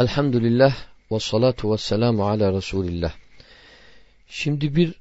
Elhamdülillah 0.00 0.76
ve 1.12 1.20
salatu 1.20 1.72
ve 1.72 1.78
selamu 1.78 2.28
ala 2.28 2.52
Resulillah. 2.52 3.12
Şimdi 4.28 4.76
bir 4.76 4.94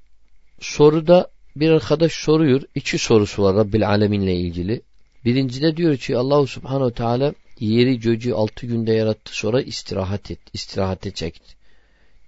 soruda 0.59 1.29
bir 1.55 1.69
arkadaş 1.69 2.11
soruyor. 2.11 2.61
İki 2.75 2.97
sorusu 2.97 3.43
var 3.43 3.55
Rabbil 3.55 3.87
Alemin'le 3.89 4.35
ilgili. 4.35 4.81
Birincide 5.25 5.77
diyor 5.77 5.97
ki 5.97 6.17
Allahu 6.17 6.47
Subhanahu 6.47 6.91
Teala 6.91 7.33
yeri 7.59 7.99
göcü 7.99 8.33
altı 8.33 8.65
günde 8.65 8.93
yarattı 8.93 9.37
sonra 9.37 9.61
istirahat 9.61 10.31
et, 10.31 10.39
istirahate 10.53 11.11
çekti. 11.11 11.55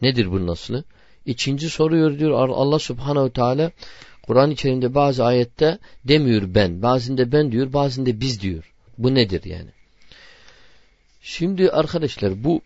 Nedir 0.02 0.32
bunun 0.32 0.48
nasıl? 0.48 0.84
İkinci 1.26 1.70
soruyor 1.70 2.20
diyor 2.20 2.32
Allah 2.32 2.80
Subhanahu 2.80 3.34
Teala 3.34 3.72
Kur'an-ı 4.24 4.56
Kerim'de 4.56 4.96
bazı 4.96 5.26
ayette 5.26 5.80
demiyor 6.04 6.56
ben, 6.56 6.82
bazında 6.82 7.32
ben 7.32 7.52
diyor, 7.52 7.74
bazında 7.74 8.20
biz 8.20 8.42
diyor. 8.42 8.74
Bu 8.98 9.16
nedir 9.16 9.44
yani? 9.44 9.70
Şimdi 11.21 11.71
arkadaşlar 11.71 12.45
bu 12.45 12.61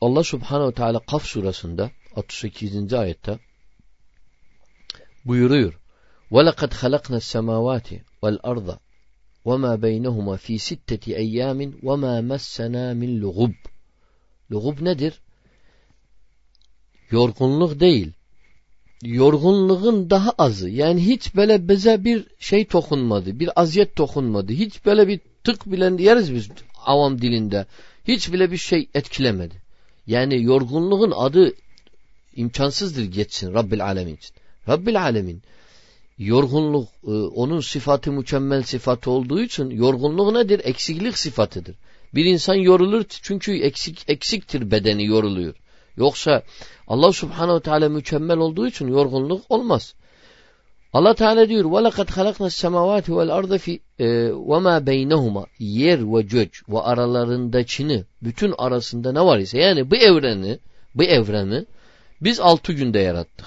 Allah 0.00 0.24
Subhanahu 0.24 0.72
Teala 0.72 0.98
Kaf 0.98 1.24
surasında 1.24 1.90
38. 2.16 2.92
ayette 2.92 3.38
buyuruyor. 5.24 5.80
وَلَقَدْ 6.30 6.70
خَلَقْنَا 6.82 7.16
السَّمَاوَاتِ 7.16 7.88
وَالْأَرْضَ 8.22 8.78
وَمَا 9.44 9.72
بَيْنَهُمَا 9.86 10.36
ف۪ي 10.44 10.56
سِتَّةِ 10.68 11.04
اَيَّامٍ 11.22 11.58
وَمَا 11.88 12.14
مَسَّنَا 12.32 12.84
مِنْ 13.00 13.10
لُغُبٍ 13.22 13.54
Lugub 14.50 14.84
nedir? 14.84 15.20
Yorgunluk 17.10 17.80
değil. 17.80 18.12
Yorgunluğun 19.02 20.10
daha 20.10 20.30
azı. 20.30 20.68
Yani 20.68 21.06
hiç 21.06 21.34
böyle 21.36 21.68
bize 21.68 22.04
bir 22.04 22.26
şey 22.38 22.64
tokunmadı. 22.64 23.40
Bir 23.40 23.60
aziyet 23.60 23.96
tokunmadı. 23.96 24.52
Hiç 24.52 24.86
böyle 24.86 25.08
bir 25.08 25.20
tık 25.44 25.66
bile 25.66 26.02
yeriz 26.02 26.34
biz 26.34 26.48
avam 26.85 27.21
dilinde. 27.21 27.65
Hiç 28.07 28.33
bile 28.33 28.51
bir 28.51 28.57
şey 28.57 28.89
etkilemedi. 28.93 29.55
Yani 30.07 30.43
yorgunluğun 30.43 31.11
adı 31.15 31.53
imkansızdır 32.35 33.03
geçsin 33.03 33.53
Rabbil 33.53 33.85
Alemin 33.85 34.15
için. 34.15 34.35
Rabbil 34.67 35.01
Alemin 35.01 35.41
yorgunluk 36.17 36.87
e, 37.07 37.11
onun 37.11 37.59
sıfatı 37.59 38.11
mükemmel 38.11 38.63
sıfatı 38.63 39.11
olduğu 39.11 39.41
için 39.41 39.69
yorgunluk 39.69 40.33
nedir? 40.33 40.61
Eksiklik 40.63 41.17
sıfatıdır. 41.17 41.75
Bir 42.15 42.25
insan 42.25 42.55
yorulur 42.55 43.03
çünkü 43.07 43.59
eksik 43.59 44.09
eksiktir 44.09 44.71
bedeni 44.71 45.05
yoruluyor. 45.05 45.55
Yoksa 45.97 46.43
Allah 46.87 47.11
Subhanahu 47.11 47.59
Teala 47.59 47.89
mükemmel 47.89 48.37
olduğu 48.37 48.67
için 48.67 48.87
yorgunluk 48.87 49.45
olmaz. 49.49 49.93
Allah 50.92 51.14
Teala 51.14 51.48
diyor 51.48 51.64
وَلَقَدْ 51.64 52.08
خَلَقْنَا 52.10 52.46
السَّمَوَاتِ 52.46 53.06
وَالْاَرْضَ 53.16 53.56
فِي 53.58 53.80
وَمَا 54.32 54.84
بَيْنَهُمَا 54.84 55.46
Yer 55.58 56.14
ve 56.14 56.22
gök 56.22 56.68
ve 56.68 56.80
aralarındakini 56.80 58.04
bütün 58.22 58.54
arasında 58.58 59.12
ne 59.12 59.20
var 59.20 59.38
ise 59.38 59.58
yani 59.58 59.90
bu 59.90 59.96
evreni 59.96 60.58
bu 60.94 61.04
evreni 61.04 61.66
biz 62.20 62.40
altı 62.40 62.72
günde 62.72 62.98
yarattık. 62.98 63.46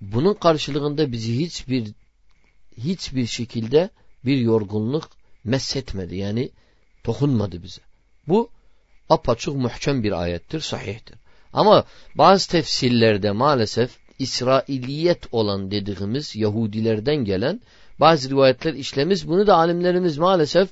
Bunun 0.00 0.34
karşılığında 0.34 1.12
bizi 1.12 1.38
hiçbir 1.38 1.84
hiçbir 2.78 3.26
şekilde 3.26 3.90
bir 4.24 4.38
yorgunluk 4.38 5.10
meshetmedi. 5.44 6.16
Yani 6.16 6.50
dokunmadı 7.06 7.62
bize. 7.62 7.80
Bu 8.28 8.50
apaçık 9.08 9.54
muhkem 9.54 10.02
bir 10.02 10.12
ayettir, 10.12 10.60
sahihtir. 10.60 11.16
Ama 11.52 11.84
bazı 12.14 12.48
tefsirlerde 12.48 13.30
maalesef 13.30 13.98
İsrailiyet 14.19 15.33
olan 15.33 15.71
dediğimiz 15.71 16.35
Yahudilerden 16.35 17.15
gelen 17.15 17.61
bazı 17.99 18.29
rivayetler 18.29 18.73
işlemiş. 18.73 19.27
Bunu 19.27 19.47
da 19.47 19.55
alimlerimiz 19.55 20.17
maalesef 20.17 20.69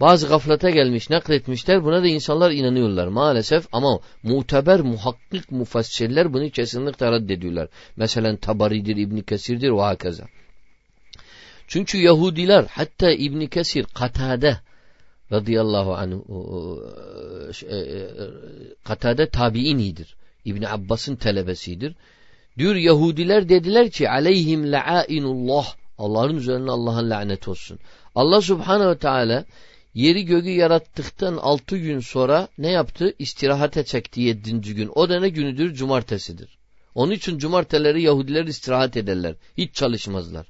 bazı 0.00 0.28
gaflete 0.28 0.70
gelmiş, 0.70 1.10
nakletmişler. 1.10 1.84
Buna 1.84 2.02
da 2.02 2.06
insanlar 2.06 2.50
inanıyorlar 2.50 3.06
maalesef 3.06 3.66
ama 3.72 4.00
muteber, 4.22 4.80
muhakkik 4.80 5.52
mufassirler 5.52 6.32
bunu 6.32 6.50
kesinlikle 6.50 7.12
reddediyorlar. 7.12 7.68
Mesela 7.96 8.36
Tabari'dir, 8.36 8.96
İbni 8.96 9.22
Kesir'dir 9.22 9.70
ve 9.70 9.80
hakaza. 9.80 10.24
Çünkü 11.68 11.98
Yahudiler 11.98 12.64
hatta 12.70 13.10
İbni 13.10 13.48
Kesir 13.48 13.84
Katade 13.84 14.58
radıyallahu 15.32 15.94
anh 15.94 16.12
e, 17.68 17.76
e, 17.76 18.08
Katade 18.84 19.28
tabiinidir. 19.28 20.16
İbni 20.44 20.68
Abbas'ın 20.68 21.16
telebesidir. 21.16 21.94
Diyor 22.57 22.75
Yahudiler 22.75 23.49
dediler 23.49 23.89
ki 23.89 24.09
aleyhim 24.09 24.71
la'inullah 24.71 25.75
Allah'ın 25.97 26.35
üzerine 26.35 26.71
Allah'ın 26.71 27.09
lanet 27.09 27.47
olsun. 27.47 27.79
Allah 28.15 28.41
subhanehu 28.41 28.97
teala 28.97 29.45
yeri 29.93 30.25
göğü 30.25 30.49
yarattıktan 30.49 31.37
altı 31.37 31.77
gün 31.77 31.99
sonra 31.99 32.47
ne 32.57 32.69
yaptı? 32.69 33.13
İstirahate 33.19 33.83
çekti 33.83 34.21
yedinci 34.21 34.75
gün. 34.75 34.91
O 34.95 35.09
da 35.09 35.19
ne 35.19 35.29
günüdür? 35.29 35.73
Cumartesidir. 35.73 36.57
Onun 36.95 37.11
için 37.11 37.37
cumarteleri 37.37 38.01
Yahudiler 38.01 38.45
istirahat 38.45 38.97
ederler. 38.97 39.35
Hiç 39.57 39.75
çalışmazlar. 39.75 40.47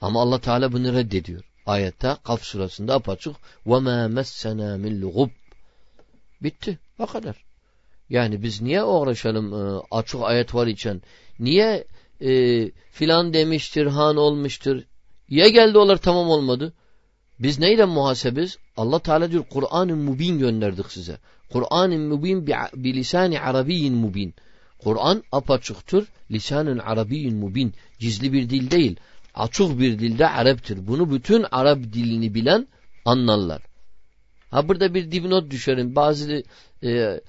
Ama 0.00 0.22
Allah 0.22 0.40
Teala 0.40 0.72
bunu 0.72 0.92
reddediyor. 0.92 1.44
Ayette 1.66 2.16
Kaf 2.24 2.42
surasında 2.42 2.94
apaçık 2.94 3.36
وَمَا 3.66 4.20
مَسَّنَا 4.20 4.80
مِنْ 4.86 5.02
لُغُبْ 5.02 5.30
Bitti. 6.42 6.78
O 6.98 7.06
kadar. 7.06 7.45
Yani 8.09 8.43
biz 8.43 8.61
niye 8.61 8.83
uğraşalım 8.83 9.53
e, 9.53 9.81
açık 9.91 10.21
ayet 10.21 10.55
var 10.55 10.67
için? 10.67 11.01
Niye 11.39 11.83
e, 12.21 12.71
filan 12.91 13.33
demiştir, 13.33 13.85
han 13.85 14.17
olmuştur? 14.17 14.81
Ya 15.29 15.49
geldi 15.49 15.77
olar 15.77 15.97
tamam 15.97 16.29
olmadı. 16.29 16.73
Biz 17.39 17.59
neyle 17.59 17.85
muhasebiz? 17.85 18.57
Allah 18.77 18.99
Teala 18.99 19.31
diyor 19.31 19.43
Kur'an-ı 19.49 19.95
Mubin 19.95 20.39
gönderdik 20.39 20.91
size. 20.91 21.17
Kur'an-ı 21.49 21.99
Mubin 21.99 22.47
bi, 22.47 22.53
bi 22.75 22.93
lisani 22.93 23.39
arabiyyin 23.39 23.93
mubin. 23.93 24.33
Kur'an 24.79 25.23
apaçıktır. 25.31 26.07
Lisanın 26.31 26.77
arabiyyin 26.77 27.35
mubin. 27.35 27.73
Gizli 27.99 28.33
bir 28.33 28.49
dil 28.49 28.71
değil. 28.71 28.95
Açık 29.35 29.79
bir 29.79 29.99
dilde 29.99 30.27
Arap'tır. 30.27 30.87
Bunu 30.87 31.11
bütün 31.11 31.45
Arap 31.51 31.77
dilini 31.77 32.33
bilen 32.33 32.67
anlarlar. 33.05 33.61
Ha 34.51 34.67
burada 34.67 34.93
bir 34.93 35.11
dipnot 35.11 35.51
düşerim. 35.51 35.95
Bazı 35.95 36.43
e, 36.83 37.21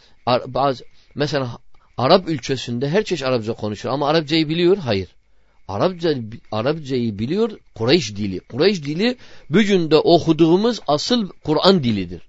bazı 0.46 0.84
mesela 1.14 1.58
Arap 1.98 2.28
ülkesinde 2.28 2.88
her 2.88 3.04
çeşit 3.04 3.26
Arapça 3.26 3.52
konuşur 3.52 3.88
ama 3.88 4.08
Arapçayı 4.08 4.48
biliyor? 4.48 4.76
Hayır. 4.76 5.08
Arapça 5.68 6.14
Arapçayı 6.52 7.18
biliyor 7.18 7.50
Kureyş 7.74 8.16
dili. 8.16 8.40
Kureyş 8.40 8.82
dili 8.82 9.16
bugün 9.50 9.90
de 9.90 9.96
okuduğumuz 9.96 10.80
asıl 10.86 11.28
Kur'an 11.44 11.84
dilidir. 11.84 12.22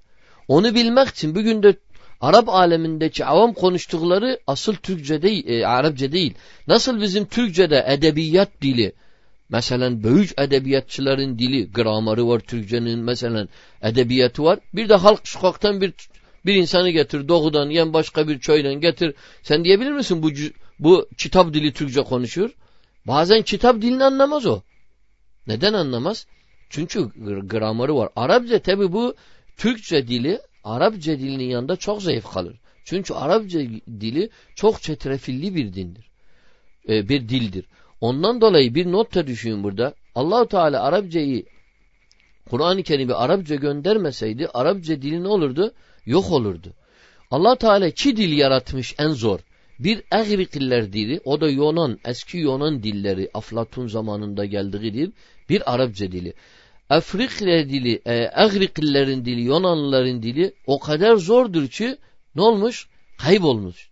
Onu 0.48 0.76
bilmek 0.76 1.08
için 1.08 1.36
bugün 1.36 1.64
de 1.64 1.78
Arap 2.22 2.50
alemindeki 2.50 3.26
avam 3.26 3.54
konuştukları 3.54 4.40
asıl 4.48 4.76
Türkçe 4.76 5.22
değil, 5.22 5.48
e, 5.48 5.68
Arapça 5.68 6.12
değil. 6.12 6.34
Nasıl 6.68 7.02
bizim 7.02 7.26
Türkçe'de 7.26 7.86
edebiyat 7.88 8.50
dili, 8.62 8.94
mesela 9.50 10.04
büyük 10.04 10.42
edebiyatçıların 10.42 11.40
dili, 11.40 11.72
gramarı 11.72 12.28
var 12.28 12.40
Türkçenin 12.40 13.00
mesela 13.00 13.48
edebiyatı 13.82 14.44
var. 14.44 14.60
Bir 14.74 14.90
de 14.90 14.96
halk 14.96 15.28
sokaktan 15.28 15.82
bir 15.82 15.94
bir 16.50 16.56
insanı 16.56 16.90
getir 16.90 17.28
doğudan 17.28 17.70
yen 17.70 17.94
başka 17.94 18.28
bir 18.28 18.40
köyden 18.40 18.74
getir. 18.74 19.14
Sen 19.44 19.64
diyebilir 19.64 19.92
misin 19.92 20.24
bu 20.24 20.30
bu 20.80 21.08
kitap 21.18 21.54
dili 21.54 21.74
Türkçe 21.74 22.02
konuşuyor? 22.02 22.50
Bazen 23.08 23.42
kitap 23.42 23.82
dilini 23.82 24.04
anlamaz 24.04 24.46
o. 24.46 24.62
Neden 25.48 25.74
anlamaz? 25.74 26.28
Çünkü 26.70 27.10
gramarı 27.48 27.96
var. 27.96 28.10
Arapça 28.16 28.60
tabi 28.60 28.92
bu 28.92 29.16
Türkçe 29.58 30.08
dili 30.08 30.40
Arapça 30.64 31.12
dilinin 31.12 31.44
yanında 31.44 31.76
çok 31.76 32.02
zayıf 32.02 32.32
kalır. 32.34 32.60
Çünkü 32.86 33.14
Arapça 33.14 33.60
dili 33.88 34.30
çok 34.56 34.82
çetrefilli 34.82 35.56
bir 35.56 35.74
dindir. 35.74 36.10
Ee, 36.90 37.10
bir 37.10 37.30
dildir. 37.30 37.66
Ondan 38.02 38.42
dolayı 38.42 38.76
bir 38.76 38.92
not 38.92 39.16
da 39.16 39.28
düşün 39.28 39.64
burada. 39.64 39.94
Allahu 40.16 40.48
Teala 40.48 40.84
Arapçayı 40.84 41.46
Kur'an-ı 42.50 42.84
Kerim'i 42.84 43.14
Arapça 43.14 43.56
göndermeseydi 43.56 44.48
Arapça 44.48 45.02
dili 45.02 45.24
ne 45.24 45.28
olurdu? 45.28 45.74
Yok 46.10 46.32
olurdu. 46.32 46.74
Allah 47.32 47.56
Teala 47.56 47.88
iki 47.88 48.18
dil 48.18 48.38
yaratmış 48.38 48.96
en 49.00 49.10
zor. 49.10 49.40
Bir 49.80 50.04
Egrikiller 50.12 50.94
dili, 50.94 51.22
o 51.26 51.42
da 51.42 51.50
Yunan, 51.50 52.00
eski 52.06 52.38
Yunan 52.38 52.84
dilleri, 52.84 53.30
Aflatun 53.34 53.88
zamanında 53.88 54.46
geldiği 54.46 54.94
dil, 54.94 55.12
bir 55.50 55.74
Arapça 55.74 56.12
dili. 56.12 56.34
Afrikler 56.90 57.70
dili, 57.70 58.02
e, 58.06 58.32
Egrikillerin 58.46 59.26
dili, 59.26 59.42
Yunanlıların 59.42 60.24
dili 60.24 60.54
o 60.68 60.80
kadar 60.80 61.16
zordur 61.16 61.68
ki 61.68 61.98
ne 62.36 62.42
olmuş? 62.42 62.88
Kaybolmuş. 63.18 63.90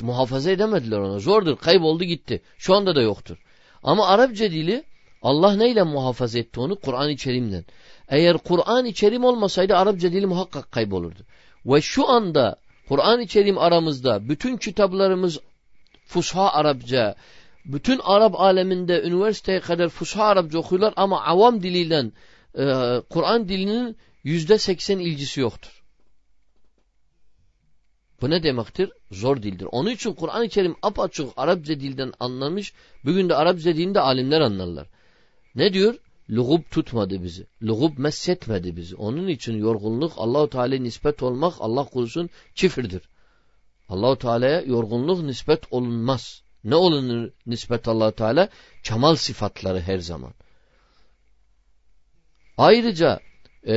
Muhafaza 0.00 0.50
edemediler 0.50 0.98
ona. 0.98 1.18
Zordur, 1.18 1.56
kayboldu 1.56 2.04
gitti. 2.04 2.42
Şu 2.58 2.74
anda 2.74 2.94
da 2.94 3.02
yoktur. 3.02 3.38
Ama 3.82 4.06
Arapça 4.06 4.50
dili 4.50 4.84
Allah 5.22 5.56
neyle 5.56 5.82
muhafaza 5.82 6.38
etti 6.38 6.60
onu? 6.60 6.76
Kur'an-ı 6.76 7.16
Kerim'den. 7.16 7.64
Eğer 8.08 8.38
Kur'an-ı 8.38 8.92
Kerim 8.92 9.24
olmasaydı 9.24 9.76
Arapça 9.76 10.12
dili 10.12 10.26
muhakkak 10.26 10.72
kaybolurdu. 10.72 11.26
Ve 11.66 11.80
şu 11.80 12.08
anda 12.08 12.56
Kur'an-ı 12.88 13.26
Kerim 13.26 13.58
aramızda 13.58 14.28
bütün 14.28 14.56
kitaplarımız 14.56 15.38
Fusha 16.06 16.48
Arapça, 16.48 17.14
bütün 17.64 18.00
Arap 18.04 18.40
aleminde 18.40 19.02
üniversiteye 19.02 19.60
kadar 19.60 19.88
Fusha 19.88 20.24
Arapça 20.24 20.58
okuyorlar 20.58 20.94
ama 20.96 21.24
avam 21.24 21.62
diliyle 21.62 22.10
e, 22.54 22.64
Kur'an 23.10 23.48
dilinin 23.48 23.96
yüzde 24.24 24.58
seksen 24.58 24.98
ilgisi 24.98 25.40
yoktur. 25.40 25.82
Bu 28.20 28.30
ne 28.30 28.42
demektir? 28.42 28.90
Zor 29.10 29.42
dildir. 29.42 29.68
Onun 29.72 29.90
için 29.90 30.12
Kur'an-ı 30.12 30.48
Kerim 30.48 30.76
apaçık 30.82 31.28
Arapça 31.36 31.80
dilden 31.80 32.12
anlamış. 32.20 32.72
Bugün 33.04 33.28
de 33.28 33.34
Arapça 33.34 33.64
dilinde 33.64 34.00
alimler 34.00 34.40
anlarlar. 34.40 34.86
Ne 35.54 35.72
diyor? 35.72 35.94
Lugub 36.30 36.62
tutmadı 36.70 37.22
bizi. 37.22 37.46
Lugub 37.62 37.98
messetmedi 37.98 38.76
bizi. 38.76 38.96
Onun 38.96 39.28
için 39.28 39.56
yorgunluk 39.56 40.12
Allahu 40.16 40.50
Teala'ya 40.50 40.80
nispet 40.80 41.22
olmak 41.22 41.54
Allah 41.58 41.84
korusun 41.84 42.30
çifirdir. 42.54 43.02
Allahu 43.88 44.18
Teala'ya 44.18 44.60
yorgunluk 44.60 45.22
nispet 45.22 45.60
olunmaz. 45.70 46.42
Ne 46.64 46.74
olunur 46.74 47.30
nispet 47.46 47.88
Allahu 47.88 48.12
Teala? 48.12 48.48
Kemal 48.82 49.14
sıfatları 49.14 49.80
her 49.80 49.98
zaman. 49.98 50.32
Ayrıca 52.56 53.20
e, 53.62 53.74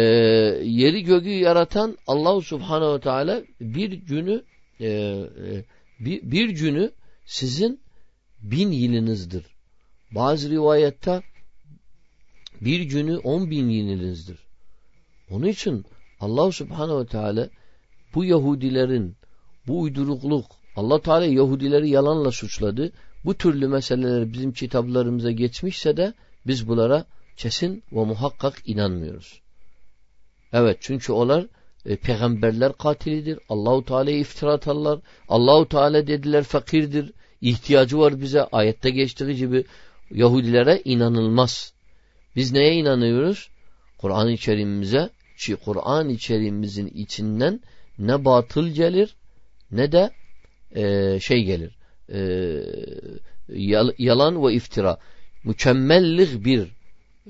yeri 0.63 1.03
göğü 1.03 1.29
yaratan 1.29 1.97
Allahu 2.07 2.41
Subhanahu 2.41 2.99
Teala 2.99 3.43
bir 3.61 3.91
günü 3.91 4.43
e, 4.79 4.87
e, 4.87 5.65
bir, 5.99 6.31
bir 6.31 6.49
günü 6.49 6.91
sizin 7.25 7.81
bin 8.41 8.71
yılınızdır. 8.71 9.45
Bazı 10.11 10.49
rivayette 10.49 11.21
bir 12.65 12.81
günü 12.81 13.17
on 13.17 13.51
bin 13.51 13.69
yılınızdır. 13.69 14.39
Onun 15.29 15.47
için 15.47 15.85
Allah 16.19 16.51
Subhanahu 16.51 17.05
Teala 17.05 17.49
bu 18.15 18.25
Yahudilerin 18.25 19.15
bu 19.67 19.81
uydurukluk 19.81 20.45
Allah 20.75 21.01
Teala 21.01 21.25
Yahudileri 21.25 21.89
yalanla 21.89 22.31
suçladı. 22.31 22.91
Bu 23.25 23.33
türlü 23.33 23.67
meseleler 23.67 24.33
bizim 24.33 24.53
kitaplarımıza 24.53 25.31
geçmişse 25.31 25.97
de 25.97 26.13
biz 26.47 26.67
bunlara 26.67 27.05
kesin 27.37 27.83
ve 27.91 28.05
muhakkak 28.05 28.61
inanmıyoruz. 28.65 29.41
Evet 30.53 30.77
çünkü 30.81 31.11
onlar 31.11 31.47
e, 31.85 31.95
peygamberler 31.95 32.73
katilidir. 32.73 33.39
Allahu 33.49 33.85
Teala'ya 33.85 34.17
iftira 34.17 34.53
atarlar. 34.53 34.99
Allahu 35.29 35.69
Teala 35.69 36.07
dediler 36.07 36.43
fakirdir. 36.43 37.11
İhtiyacı 37.41 37.99
var 37.99 38.21
bize. 38.21 38.43
Ayette 38.43 38.89
geçtiği 38.89 39.35
gibi 39.35 39.65
Yahudilere 40.11 40.81
inanılmaz. 40.85 41.72
Biz 42.35 42.51
neye 42.51 42.73
inanıyoruz? 42.73 43.49
Kur'an-ı 43.97 44.35
Kerim'imize 44.35 45.09
Kur'an-ı 45.65 46.17
Kerim'imizin 46.17 46.87
içinden 46.87 47.61
ne 47.99 48.25
batıl 48.25 48.67
gelir 48.67 49.15
ne 49.71 49.91
de 49.91 50.11
e, 50.75 51.19
şey 51.19 51.43
gelir. 51.43 51.75
E, 52.09 52.19
yalan 53.97 54.45
ve 54.45 54.53
iftira. 54.53 54.97
Mükemmellik 55.43 56.45
bir 56.45 56.71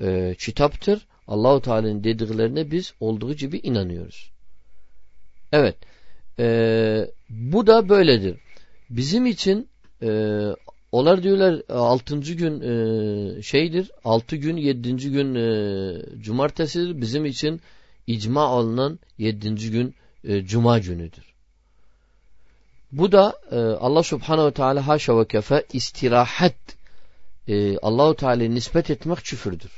e, 0.00 0.34
kitaptır. 0.38 1.06
Allahu 1.28 1.60
Teala'nın 1.60 2.04
dediklerine 2.04 2.70
biz 2.70 2.94
olduğu 3.00 3.34
gibi 3.34 3.58
inanıyoruz. 3.58 4.30
Evet. 5.52 5.76
E, 6.38 6.46
bu 7.30 7.66
da 7.66 7.88
böyledir. 7.88 8.36
Bizim 8.90 9.26
için 9.26 9.68
e, 10.02 10.08
onlar 10.94 11.22
diyorlar 11.22 11.62
altıncı 11.68 12.34
gün 12.34 12.60
e, 12.60 13.42
şeydir, 13.42 13.90
altı 14.04 14.36
gün 14.36 14.56
yedinci 14.56 15.10
gün 15.10 15.34
e, 15.34 16.22
cumartesidir. 16.22 17.00
Bizim 17.00 17.24
için 17.24 17.60
icma 18.06 18.42
alınan 18.42 18.98
yedinci 19.18 19.70
gün 19.70 19.94
e, 20.24 20.42
cuma 20.44 20.78
günüdür. 20.78 21.24
Bu 22.92 23.12
da 23.12 23.38
e, 23.50 23.56
Allah 23.56 24.02
subhanehu 24.02 24.46
ve 24.46 24.52
teala 24.52 24.86
haşa 24.86 25.18
ve 25.18 25.26
kefe 25.26 25.64
istirahat 25.72 26.54
e, 27.48 27.78
Allahu 27.78 28.16
Teala'ya 28.16 28.50
nispet 28.50 28.90
etmek 28.90 29.18
küfürdür. 29.18 29.72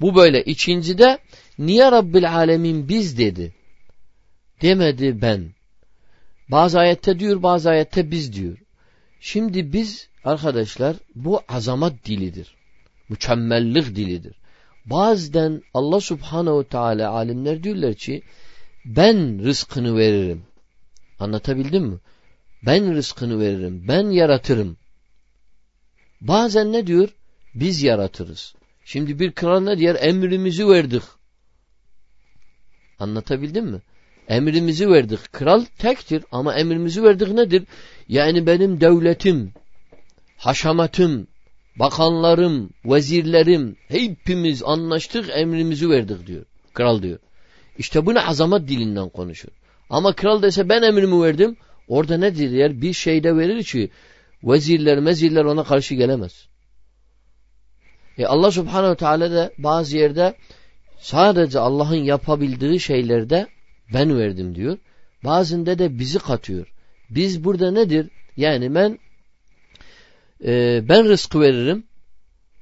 Bu 0.00 0.14
böyle. 0.14 0.44
İkincide 0.44 1.18
niye 1.58 1.92
Rabbil 1.92 2.34
Alemin 2.34 2.88
biz 2.88 3.18
dedi? 3.18 3.54
Demedi 4.62 5.22
ben. 5.22 5.54
Bazı 6.48 6.78
ayette 6.78 7.18
diyor 7.18 7.42
bazı 7.42 7.70
ayette 7.70 8.10
biz 8.10 8.32
diyor. 8.32 8.63
Şimdi 9.26 9.72
biz 9.72 10.08
arkadaşlar 10.24 10.96
bu 11.14 11.42
azamat 11.48 12.04
dilidir. 12.04 12.54
Mükemmellik 13.08 13.96
dilidir. 13.96 14.36
Bazen 14.86 15.62
Allah 15.74 16.00
subhanehu 16.00 16.68
teala 16.68 17.10
alimler 17.10 17.62
diyorlar 17.62 17.94
ki 17.94 18.22
ben 18.84 19.44
rızkını 19.44 19.96
veririm. 19.96 20.42
Anlatabildim 21.18 21.84
mi? 21.84 21.98
Ben 22.66 22.94
rızkını 22.94 23.40
veririm. 23.40 23.84
Ben 23.88 24.10
yaratırım. 24.10 24.76
Bazen 26.20 26.72
ne 26.72 26.86
diyor? 26.86 27.08
Biz 27.54 27.82
yaratırız. 27.82 28.54
Şimdi 28.84 29.18
bir 29.18 29.32
kral 29.32 29.60
ne 29.60 29.78
diyor? 29.78 29.96
Emrimizi 30.00 30.68
verdik. 30.68 31.02
Anlatabildim 32.98 33.66
mi? 33.66 33.80
Emrimizi 34.28 34.90
verdik. 34.90 35.32
Kral 35.32 35.64
tektir 35.78 36.24
ama 36.32 36.54
emrimizi 36.54 37.02
verdik 37.02 37.28
nedir? 37.28 37.64
Yani 38.08 38.46
benim 38.46 38.80
devletim, 38.80 39.52
haşamatım, 40.36 41.26
bakanlarım, 41.76 42.70
vezirlerim 42.84 43.76
hepimiz 43.88 44.62
anlaştık 44.62 45.30
emrimizi 45.32 45.90
verdik 45.90 46.26
diyor. 46.26 46.44
Kral 46.74 47.02
diyor. 47.02 47.18
İşte 47.78 48.06
bunu 48.06 48.28
azamat 48.28 48.68
dilinden 48.68 49.08
konuşur. 49.08 49.48
Ama 49.90 50.12
kral 50.12 50.42
dese 50.42 50.68
ben 50.68 50.82
emrimi 50.82 51.22
verdim 51.22 51.56
orada 51.88 52.16
ne 52.16 52.36
diyor? 52.36 52.70
Bir 52.70 52.92
şeyde 52.92 53.36
verir 53.36 53.64
ki 53.64 53.90
vezirler 54.44 54.98
mezirler 54.98 55.44
ona 55.44 55.64
karşı 55.64 55.94
gelemez. 55.94 56.48
E 58.18 58.26
Allah 58.26 58.50
subhanehu 58.50 58.96
teala 58.96 59.30
da 59.30 59.52
bazı 59.58 59.96
yerde 59.96 60.34
sadece 60.98 61.58
Allah'ın 61.58 62.04
yapabildiği 62.04 62.80
şeylerde 62.80 63.46
ben 63.92 64.18
verdim 64.18 64.54
diyor. 64.54 64.78
Bazında 65.24 65.78
de 65.78 65.98
bizi 65.98 66.18
katıyor. 66.18 66.72
Biz 67.10 67.44
burada 67.44 67.70
nedir? 67.70 68.10
Yani 68.36 68.74
ben 68.74 68.98
e, 70.44 70.82
ben 70.88 71.08
rızkı 71.08 71.40
veririm. 71.40 71.84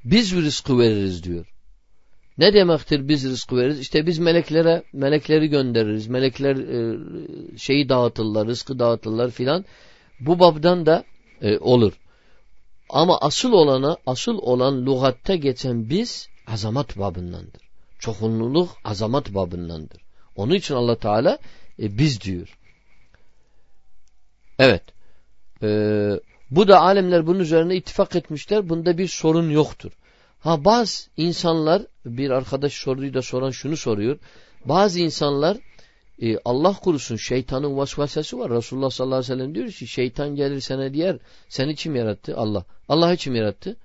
Biz 0.05 0.37
rızkı 0.37 0.79
veririz 0.79 1.25
diyor. 1.25 1.47
Ne 2.39 2.55
demektir 2.55 3.09
biz 3.09 3.25
rızkı 3.25 3.57
veririz? 3.57 3.81
İşte 3.81 4.07
biz 4.07 4.19
meleklere 4.19 4.83
melekleri 4.93 5.49
göndeririz. 5.49 6.07
Melekler 6.07 6.57
e, 6.57 6.99
şeyi 7.59 7.89
dağıtırlar, 7.89 8.47
rızkı 8.47 8.79
dağıtırlar 8.79 9.31
filan. 9.31 9.65
Bu 10.21 10.39
babdan 10.39 10.87
da 10.87 11.05
e, 11.43 11.59
olur. 11.59 11.93
Ama 12.89 13.19
asıl 13.21 13.53
olanı, 13.53 13.97
asıl 14.07 14.39
olan 14.39 14.87
lugatta 14.87 15.35
geçen 15.35 15.91
biz 15.91 16.29
azamat 16.47 16.99
babındandır. 16.99 17.63
Çokunluluk 17.99 18.71
azamat 18.85 19.35
babındandır. 19.35 20.02
Onun 20.37 20.55
için 20.55 20.75
Allah 20.75 20.97
Teala 20.97 21.39
e, 21.79 21.99
biz 21.99 22.21
diyor. 22.21 22.59
Evet. 24.59 24.83
Ee, 25.63 26.21
bu 26.51 26.69
da 26.69 26.81
alemler 26.81 27.27
bunun 27.27 27.41
üzerine 27.41 27.77
ittifak 27.77 28.17
etmişler. 28.17 28.69
Bunda 28.69 28.99
bir 28.99 29.09
sorun 29.09 29.51
yoktur. 29.51 29.93
Ha 30.41 30.65
bazı 30.65 31.09
insanlar 31.17 31.83
bir 32.07 32.31
arkadaş 32.31 32.73
soruyu 32.73 33.15
da 33.15 33.23
soran 33.23 33.51
şunu 33.51 33.77
soruyor. 33.77 34.19
Bazı 34.65 35.01
insanlar 35.01 35.57
e, 36.23 36.39
Allah 36.45 36.73
kurusun 36.73 37.17
şeytanın 37.17 37.77
vasvasesi 37.77 38.39
var. 38.39 38.51
Resulullah 38.51 38.91
sallallahu 38.91 39.17
aleyhi 39.17 39.33
ve 39.33 39.37
sellem 39.37 39.55
diyor 39.55 39.71
ki 39.71 39.87
şeytan 39.87 40.37
gelir 40.37 40.61
sana 40.61 40.95
diyer 40.95 41.19
seni 41.49 41.75
kim 41.75 41.97
yarattı? 41.97 42.37
Allah. 42.37 42.65
Allah 42.89 43.17
kim 43.17 43.35
yarattı? 43.35 43.77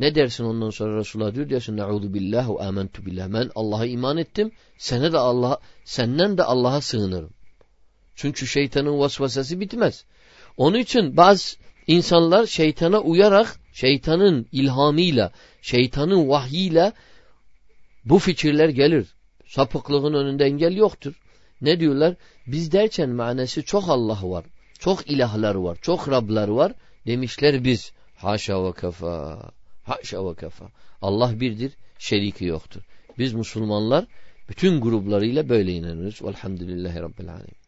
Ne 0.00 0.14
dersin 0.14 0.44
ondan 0.44 0.70
sonra 0.70 0.96
Resulullah 0.96 1.34
diyor 1.34 1.48
diyorsun 1.48 1.76
Nauzu 1.76 2.14
billah 2.14 2.50
ve 2.50 2.64
amentu 2.64 3.06
billah. 3.06 3.32
Ben 3.32 3.50
Allah'a 3.54 3.86
iman 3.86 4.16
ettim. 4.16 4.52
Sene 4.78 5.12
de 5.12 5.18
Allah 5.18 5.58
senden 5.84 6.38
de 6.38 6.44
Allah'a 6.44 6.80
sığınırım. 6.80 7.30
Çünkü 8.14 8.46
şeytanın 8.46 8.98
vasvasesi 8.98 9.60
bitmez. 9.60 10.04
Onun 10.56 10.78
için 10.78 11.16
bazı 11.16 11.56
insanlar 11.86 12.46
şeytana 12.46 13.00
uyarak 13.00 13.60
şeytanın 13.72 14.46
ilhamıyla, 14.52 15.32
şeytanın 15.62 16.28
vahyiyle 16.28 16.92
bu 18.04 18.18
fikirler 18.18 18.68
gelir. 18.68 19.06
Sapıklığın 19.46 20.14
önünde 20.14 20.44
engel 20.44 20.76
yoktur. 20.76 21.14
Ne 21.60 21.80
diyorlar? 21.80 22.14
Biz 22.46 22.72
derken 22.72 23.10
manası 23.10 23.62
çok 23.62 23.88
Allah 23.88 24.18
var. 24.22 24.44
Çok 24.78 25.10
ilahlar 25.10 25.54
var. 25.54 25.78
Çok 25.82 26.08
Rablar 26.08 26.48
var. 26.48 26.72
Demişler 27.06 27.64
biz. 27.64 27.92
Haşa 28.16 28.64
ve 28.64 28.72
kafa. 28.72 29.38
Haşa 29.82 30.30
ve 30.30 30.34
kafa. 30.34 30.68
Allah 31.02 31.40
birdir. 31.40 31.72
Şeriki 31.98 32.44
yoktur. 32.44 32.82
Biz 33.18 33.32
Müslümanlar 33.32 34.06
bütün 34.48 34.80
gruplarıyla 34.80 35.48
böyle 35.48 35.72
inanırız. 35.72 36.22
Velhamdülillahi 36.22 37.00
Rabbil 37.00 37.28
Alemin. 37.28 37.59